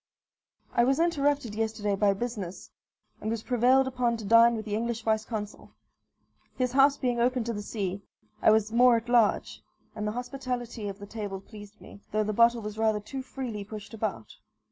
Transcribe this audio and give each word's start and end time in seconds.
I 0.73 0.83
was 0.83 0.99
interrupted 0.99 1.53
yesterday 1.53 1.95
by 1.95 2.13
business, 2.13 2.71
and 3.21 3.29
was 3.29 3.43
prevailed 3.43 3.85
upon 3.87 4.17
to 4.17 4.25
dine 4.25 4.55
with 4.55 4.65
the 4.65 4.73
English 4.73 5.03
vice 5.03 5.23
consul. 5.25 5.75
His 6.55 6.71
house 6.71 6.97
being 6.97 7.19
open 7.19 7.43
to 7.43 7.53
the 7.53 7.61
sea, 7.61 8.01
I 8.41 8.49
was 8.49 8.71
more 8.71 8.97
at 8.97 9.09
large; 9.09 9.61
and 9.95 10.07
the 10.07 10.13
hospitality 10.13 10.87
of 10.87 10.97
the 10.97 11.05
table 11.05 11.39
pleased 11.39 11.79
me, 11.79 12.01
though 12.11 12.23
the 12.23 12.33
bottle 12.33 12.63
was 12.63 12.79
rather 12.79 12.99
too 12.99 13.21
freely 13.21 13.63
pushed 13.63 13.93
about. 13.93 14.37